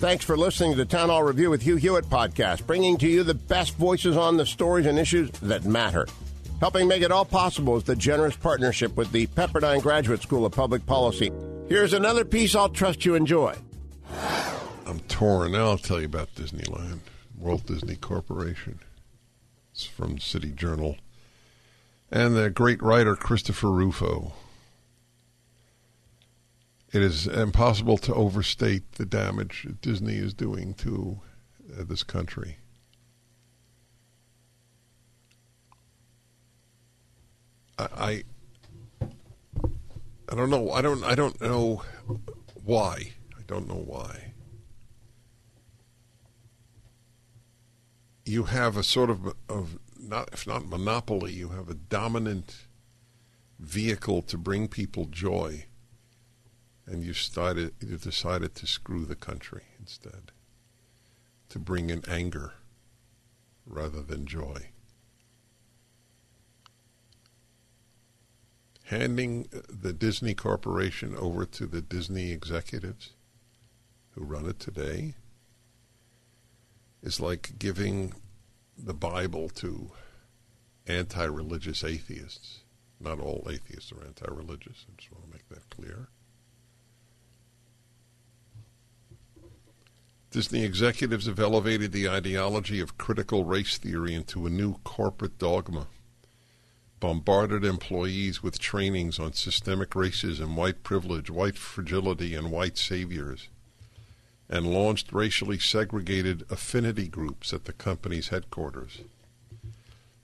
[0.00, 3.22] Thanks for listening to the Town Hall Review with Hugh Hewitt podcast, bringing to you
[3.22, 6.06] the best voices on the stories and issues that matter.
[6.58, 10.52] Helping make it all possible is the generous partnership with the Pepperdine Graduate School of
[10.52, 11.30] Public Policy.
[11.68, 13.54] Here's another piece I'll trust you enjoy.
[14.86, 15.52] I'm torn.
[15.52, 17.00] Now I'll tell you about Disneyland,
[17.38, 18.80] Walt Disney Corporation.
[19.72, 20.96] It's from City Journal.
[22.10, 24.32] And the great writer Christopher Rufo.
[26.92, 31.20] It is impossible to overstate the damage Disney is doing to
[31.78, 32.56] uh, this country.
[37.78, 38.24] I, I
[40.30, 40.70] I don't know.
[40.70, 41.02] I don't.
[41.02, 41.82] I don't know
[42.64, 43.12] why.
[43.36, 44.32] I don't know why.
[48.24, 51.32] You have a sort of of not if not monopoly.
[51.32, 52.68] You have a dominant
[53.58, 55.66] vehicle to bring people joy,
[56.90, 57.72] and you started.
[57.80, 60.32] You decided to screw the country instead.
[61.50, 62.54] To bring in anger
[63.66, 64.70] rather than joy.
[68.90, 73.10] handing the Disney Corporation over to the Disney executives
[74.10, 75.14] who run it today
[77.00, 78.12] is like giving
[78.76, 79.92] the Bible to
[80.88, 82.62] anti religious atheists.
[82.98, 84.84] Not all atheists are anti religious.
[84.88, 86.08] I just want to make that clear.
[90.30, 95.88] Disney executives have elevated the ideology of critical race theory into a new corporate dogma
[97.00, 103.48] bombarded employees with trainings on systemic racism, white privilege, white fragility, and white saviors,
[104.48, 108.98] and launched racially segregated affinity groups at the company's headquarters.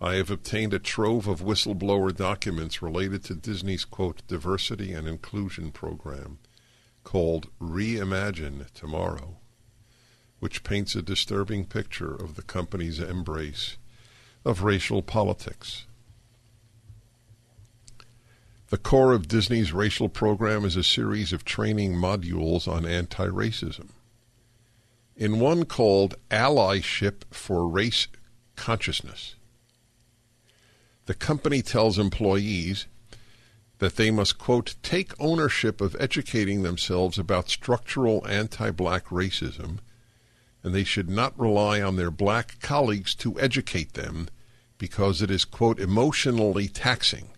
[0.00, 5.70] I have obtained a trove of whistleblower documents related to Disney's quote diversity and inclusion
[5.70, 6.38] program
[7.04, 9.36] called Reimagine Tomorrow,
[10.44, 13.78] which paints a disturbing picture of the company's embrace
[14.44, 15.86] of racial politics.
[18.68, 23.92] The core of Disney's racial program is a series of training modules on anti racism.
[25.16, 28.06] In one called Allyship for Race
[28.54, 29.36] Consciousness,
[31.06, 32.84] the company tells employees
[33.78, 39.78] that they must, quote, take ownership of educating themselves about structural anti black racism,
[40.64, 44.28] and they should not rely on their black colleagues to educate them
[44.78, 47.28] because it is, quote, emotionally taxing.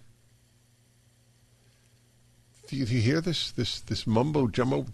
[2.68, 4.86] Do you, do you hear this this this mumbo jumbo?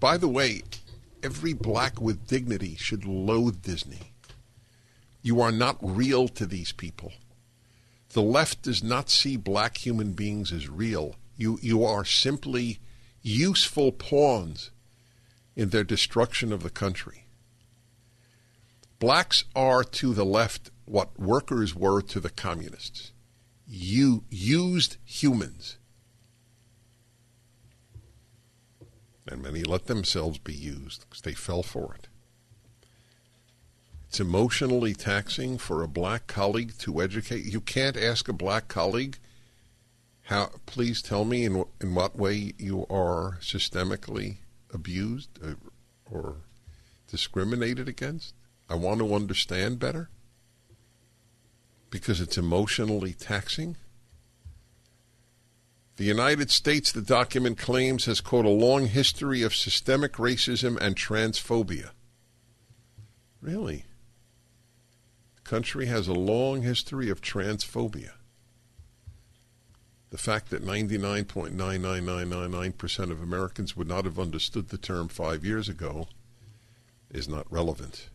[0.00, 0.62] By the way,
[1.22, 4.12] every black with dignity should loathe Disney.
[5.22, 7.12] You are not real to these people.
[8.10, 11.16] The left does not see black human beings as real.
[11.36, 12.78] You you are simply
[13.22, 14.70] useful pawns
[15.56, 17.23] in their destruction of the country.
[18.98, 23.12] Blacks are to the left what workers were to the communists.
[23.66, 25.78] You used humans
[29.26, 32.08] and many let themselves be used because they fell for it.
[34.08, 37.46] It's emotionally taxing for a black colleague to educate.
[37.46, 39.18] You can't ask a black colleague
[40.22, 40.50] how.
[40.66, 44.36] Please tell me in in what way you are systemically
[44.72, 45.56] abused or,
[46.08, 46.36] or
[47.10, 48.34] discriminated against.
[48.68, 50.10] I want to understand better
[51.90, 53.76] because it's emotionally taxing.
[55.96, 60.96] The United States, the document claims, has, quote, a long history of systemic racism and
[60.96, 61.90] transphobia.
[63.40, 63.84] Really?
[65.36, 68.10] The country has a long history of transphobia.
[70.10, 76.08] The fact that 99.99999% of Americans would not have understood the term five years ago
[77.10, 78.08] is not relevant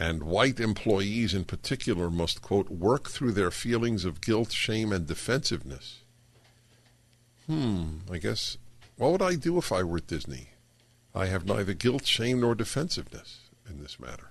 [0.00, 5.06] and white employees in particular must, quote, work through their feelings of guilt, shame, and
[5.06, 5.98] defensiveness.
[7.46, 8.56] Hmm, I guess,
[8.96, 10.48] what would I do if I were at Disney?
[11.14, 14.30] I have neither guilt, shame, nor defensiveness in this matter.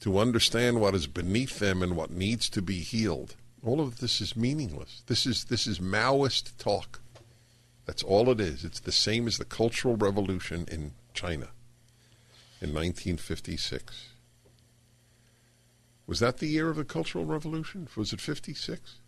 [0.00, 4.22] To understand what is beneath them and what needs to be healed, all of this
[4.22, 5.02] is meaningless.
[5.08, 7.00] This is, this is Maoist talk.
[7.84, 8.64] That's all it is.
[8.64, 11.48] It's the same as the Cultural Revolution in China
[12.62, 14.10] in 1956.
[16.06, 17.88] Was that the year of the Cultural Revolution?
[17.96, 19.00] Was it 56?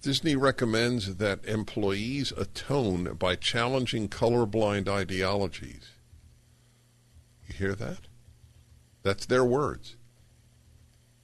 [0.00, 5.90] Disney recommends that employees atone by challenging colorblind ideologies.
[7.46, 8.00] You hear that?
[9.02, 9.96] That's their words.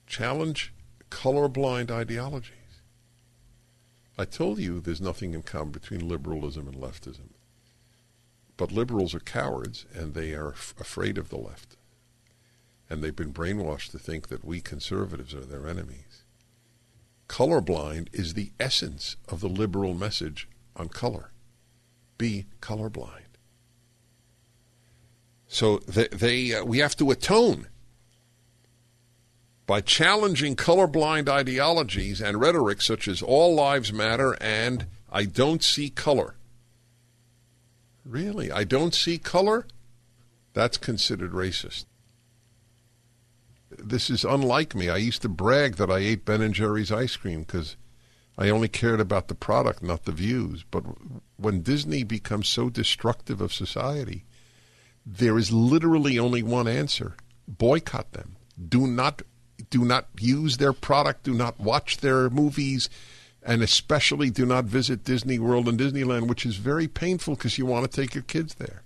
[0.06, 0.74] Challenge
[1.10, 2.82] colorblind ideologies.
[4.18, 7.30] I told you there's nothing in common between liberalism and leftism.
[8.60, 11.78] But liberals are cowards and they are f- afraid of the left.
[12.90, 16.24] And they've been brainwashed to think that we conservatives are their enemies.
[17.26, 20.46] Colorblind is the essence of the liberal message
[20.76, 21.30] on color.
[22.18, 23.38] Be colorblind.
[25.48, 27.66] So they, they uh, we have to atone
[29.64, 35.88] by challenging colorblind ideologies and rhetoric such as all lives matter and I don't see
[35.88, 36.34] color.
[38.10, 38.50] Really?
[38.50, 39.68] I don't see color?
[40.52, 41.84] That's considered racist.
[43.70, 44.88] This is unlike me.
[44.88, 47.76] I used to brag that I ate Ben and Jerry's ice cream because
[48.36, 50.64] I only cared about the product, not the views.
[50.68, 50.82] But
[51.36, 54.24] when Disney becomes so destructive of society,
[55.06, 57.14] there is literally only one answer
[57.46, 58.34] boycott them.
[58.68, 59.22] Do not
[59.70, 62.90] do not use their product, do not watch their movies,
[63.42, 67.66] and especially do not visit Disney World and Disneyland, which is very painful because you
[67.66, 68.82] want to take your kids there.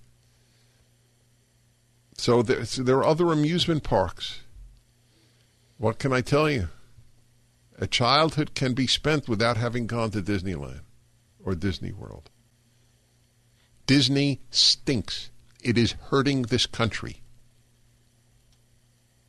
[2.17, 4.41] So there, so there are other amusement parks.
[5.77, 6.69] What can I tell you?
[7.77, 10.81] A childhood can be spent without having gone to Disneyland
[11.43, 12.29] or Disney World.
[13.85, 15.29] Disney stinks.
[15.61, 17.21] It is hurting this country.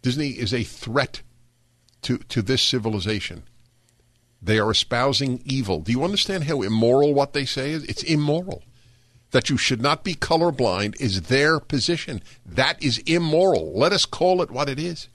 [0.02, 1.22] Disney is a threat
[2.02, 3.42] to, to this civilization.
[4.46, 5.80] They are espousing evil.
[5.80, 7.82] Do you understand how immoral what they say is?
[7.84, 8.62] It's immoral.
[9.32, 12.22] That you should not be colorblind is their position.
[12.46, 13.76] That is immoral.
[13.76, 15.08] Let us call it what it is.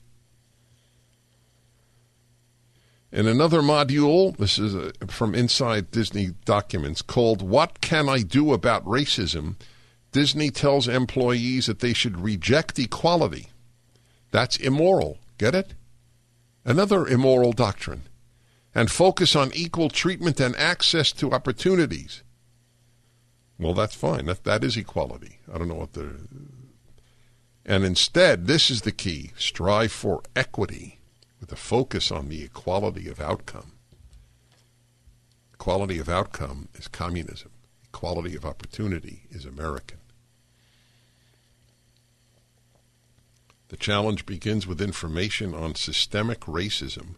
[3.10, 8.20] In another module, this is a, uh, from Inside Disney Documents, called What Can I
[8.20, 9.56] Do About Racism?
[10.12, 13.48] Disney tells employees that they should reject equality.
[14.30, 15.16] That's immoral.
[15.38, 15.72] Get it?
[16.66, 18.02] Another immoral doctrine.
[18.74, 22.22] And focus on equal treatment and access to opportunities.
[23.58, 24.26] Well, that's fine.
[24.26, 25.38] That, that is equality.
[25.52, 26.26] I don't know what the.
[27.64, 30.98] And instead, this is the key strive for equity
[31.40, 33.72] with a focus on the equality of outcome.
[35.54, 37.52] Equality of outcome is communism,
[37.84, 39.98] equality of opportunity is American.
[43.68, 47.14] The challenge begins with information on systemic racism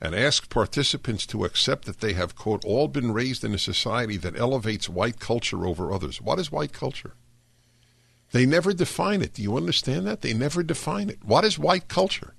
[0.00, 4.16] and ask participants to accept that they have, quote, all been raised in a society
[4.18, 6.20] that elevates white culture over others.
[6.20, 7.14] What is white culture?
[8.32, 9.34] They never define it.
[9.34, 10.20] Do you understand that?
[10.20, 11.24] They never define it.
[11.24, 12.34] What is white culture?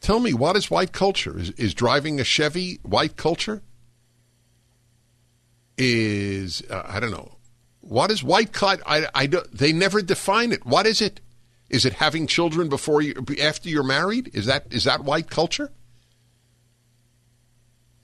[0.00, 1.38] Tell me, what is white culture?
[1.38, 3.62] Is, is driving a Chevy white culture?
[5.76, 7.36] Is, uh, I don't know,
[7.80, 8.82] what is white culture?
[8.86, 10.64] I, I don't, they never define it.
[10.66, 11.20] What is it?
[11.70, 14.30] Is it having children before you after you're married?
[14.34, 15.70] Is that is that white culture?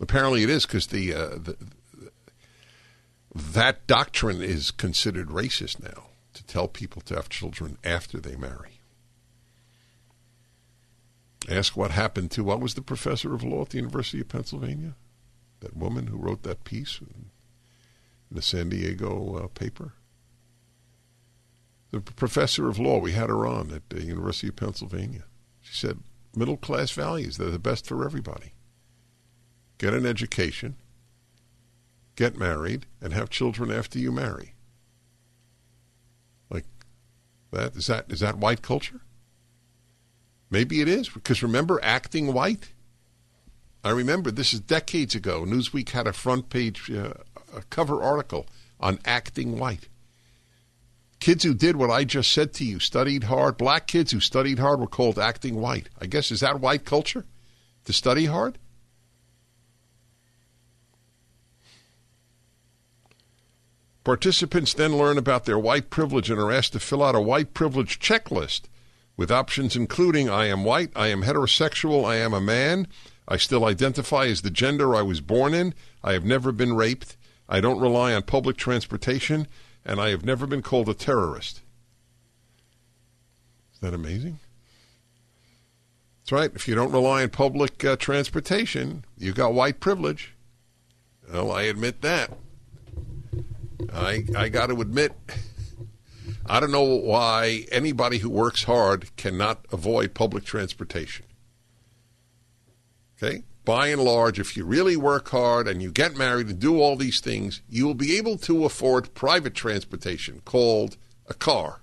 [0.00, 1.56] Apparently, it is because the, uh, the
[3.34, 8.80] that doctrine is considered racist now to tell people to have children after they marry.
[11.48, 14.94] Ask what happened to what was the professor of law at the University of Pennsylvania?
[15.60, 17.26] That woman who wrote that piece in
[18.30, 19.92] the San Diego uh, paper.
[21.90, 25.24] The professor of law, we had her on at the University of Pennsylvania.
[25.60, 26.00] She said,
[26.34, 28.52] middle class values, they're the best for everybody.
[29.78, 30.76] Get an education,
[32.16, 34.54] get married, and have children after you marry.
[36.50, 36.64] Like
[37.52, 39.00] that is that is that white culture?
[40.50, 42.72] Maybe it is, because remember acting white?
[43.84, 45.44] I remember this is decades ago.
[45.44, 47.12] Newsweek had a front page uh,
[47.54, 48.46] a cover article
[48.80, 49.88] on acting white.
[51.26, 54.60] Kids who did what I just said to you, studied hard, black kids who studied
[54.60, 55.88] hard were called acting white.
[56.00, 57.24] I guess, is that white culture?
[57.86, 58.58] To study hard?
[64.04, 67.54] Participants then learn about their white privilege and are asked to fill out a white
[67.54, 68.68] privilege checklist
[69.16, 72.86] with options including I am white, I am heterosexual, I am a man,
[73.26, 77.16] I still identify as the gender I was born in, I have never been raped,
[77.48, 79.48] I don't rely on public transportation,
[79.86, 81.62] and I have never been called a terrorist.
[83.72, 84.40] Is that amazing?
[86.18, 86.50] That's right.
[86.54, 90.34] If you don't rely on public uh, transportation, you got white privilege.
[91.32, 92.32] Well, I admit that.
[93.92, 95.12] I I got to admit,
[96.46, 101.26] I don't know why anybody who works hard cannot avoid public transportation.
[103.16, 103.44] Okay?
[103.66, 106.94] By and large, if you really work hard and you get married and do all
[106.94, 110.96] these things, you will be able to afford private transportation called
[111.26, 111.80] a car.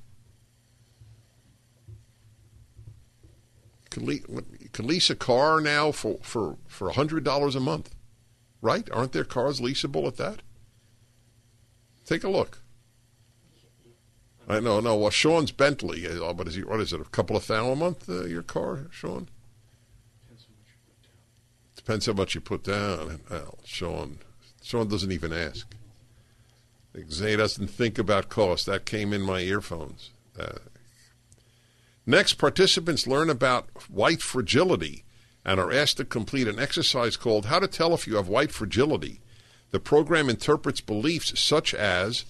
[3.97, 7.93] You can lease a car now for, for, for $100 a month,
[8.61, 8.89] right?
[8.89, 10.41] Aren't there cars leasable at that?
[12.05, 12.59] Take a look.
[14.47, 14.95] I know, no.
[14.95, 18.09] Well, Sean's Bentley, uh, is he, what is it, a couple of thousand a month,
[18.09, 19.27] uh, your car, Sean?
[21.83, 23.21] Depends how much you put down.
[23.29, 24.19] Well, Sean,
[24.61, 25.75] Sean doesn't even ask.
[27.09, 28.65] Zay doesn't think about cost.
[28.67, 30.11] That came in my earphones.
[30.39, 30.59] Uh,
[32.05, 35.05] Next, participants learn about white fragility
[35.45, 38.51] and are asked to complete an exercise called How to Tell If You Have White
[38.51, 39.21] Fragility.
[39.71, 42.25] The program interprets beliefs such as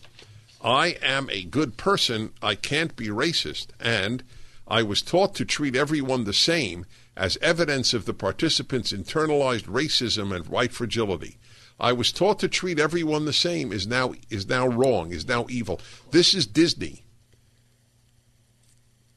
[0.63, 4.23] I am a good person, I can't be racist, and
[4.67, 10.35] I was taught to treat everyone the same as evidence of the participants' internalized racism
[10.35, 11.37] and white fragility.
[11.79, 15.45] I was taught to treat everyone the same is now is now wrong, is now
[15.49, 15.79] evil.
[16.11, 17.03] This is Disney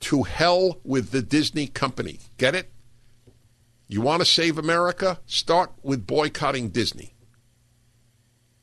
[0.00, 2.20] to hell with the Disney company.
[2.38, 2.70] Get it?
[3.88, 5.20] You want to save America?
[5.26, 7.14] Start with boycotting Disney.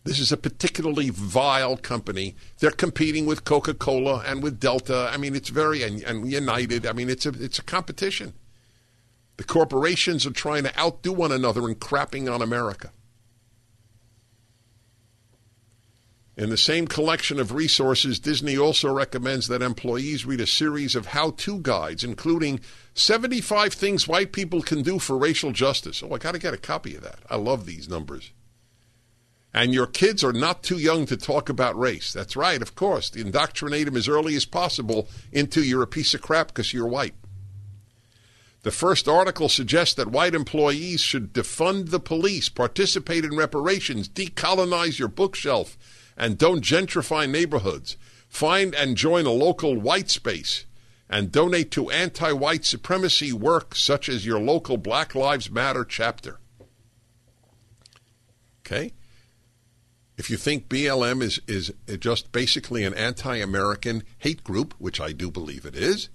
[0.04, 2.36] This is a particularly vile company.
[2.60, 5.10] They're competing with Coca Cola and with Delta.
[5.14, 6.86] I mean, it's very, and, and United.
[6.86, 8.34] I mean, it's a, it's a competition.
[9.44, 12.92] The corporations are trying to outdo one another in crapping on America.
[16.38, 21.08] In the same collection of resources, Disney also recommends that employees read a series of
[21.08, 22.62] how to guides, including
[22.94, 26.02] 75 things white people can do for racial justice.
[26.02, 27.20] Oh, I got to get a copy of that.
[27.30, 28.32] I love these numbers.
[29.54, 32.14] And your kids are not too young to talk about race.
[32.14, 33.14] That's right, of course.
[33.14, 37.16] Indoctrinate them as early as possible into you're a piece of crap because you're white.
[38.64, 44.98] The first article suggests that white employees should defund the police, participate in reparations, decolonize
[44.98, 45.78] your bookshelf,
[46.18, 47.98] and don't gentrify neighborhoods.
[48.30, 50.66] Find and join a local white space
[51.10, 56.40] and donate to anti white supremacy work such as your local Black Lives Matter chapter.
[58.66, 58.94] Okay?
[60.18, 65.12] If you think BLM is, is just basically an anti American hate group, which I
[65.12, 66.08] do believe it is,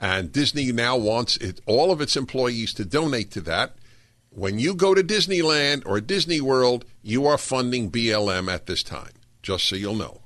[0.00, 3.76] and Disney now wants it, all of its employees to donate to that,
[4.30, 9.12] when you go to Disneyland or Disney World, you are funding BLM at this time
[9.42, 10.20] just so you'll know.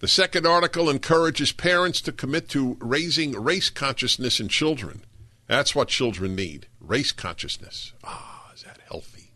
[0.00, 5.04] The second article encourages parents to commit to raising race consciousness in children.
[5.46, 7.92] That's what children need race consciousness.
[8.02, 9.30] Ah, is that healthy?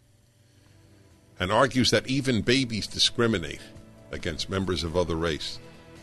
[1.39, 3.61] And argues that even babies discriminate
[4.11, 5.59] against members of other race.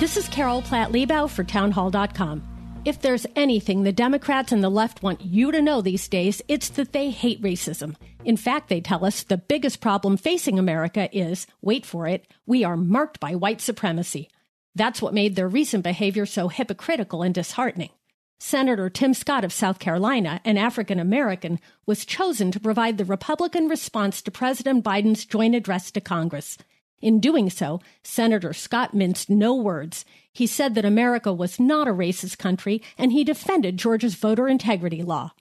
[0.00, 2.82] This is Carol Platt Liebau for townhall.com.
[2.86, 6.70] If there's anything the Democrats and the left want you to know these days, it's
[6.70, 7.96] that they hate racism.
[8.24, 12.64] In fact, they tell us the biggest problem facing America is wait for it, we
[12.64, 14.30] are marked by white supremacy.
[14.74, 17.90] That's what made their recent behavior so hypocritical and disheartening.
[18.38, 23.68] Senator Tim Scott of South Carolina, an African American, was chosen to provide the Republican
[23.68, 26.56] response to President Biden's joint address to Congress.
[27.00, 30.04] In doing so, Senator Scott minced no words.
[30.32, 35.02] He said that America was not a racist country, and he defended Georgia's voter integrity
[35.02, 35.32] law.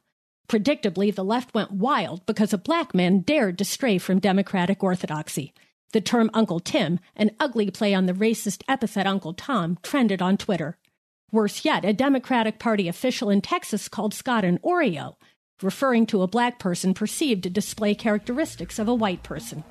[0.47, 5.53] Predictably, the left went wild because a black man dared to stray from Democratic orthodoxy.
[5.91, 10.37] The term Uncle Tim, an ugly play on the racist epithet Uncle Tom, trended on
[10.37, 10.77] Twitter.
[11.31, 15.15] Worse yet, a Democratic Party official in Texas called Scott an Oreo,
[15.61, 19.63] referring to a black person perceived to display characteristics of a white person.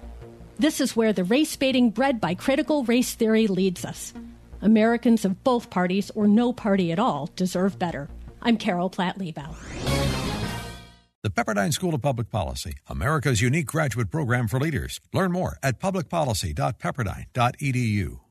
[0.59, 4.13] This is where the race baiting bred by critical race theory leads us.
[4.61, 8.09] Americans of both parties, or no party at all, deserve better.
[8.43, 9.55] I'm Carol Platt Liebau.
[11.23, 15.01] The Pepperdine School of Public Policy, America's unique graduate program for leaders.
[15.13, 18.28] Learn more at publicpolicy.pepperdine.edu.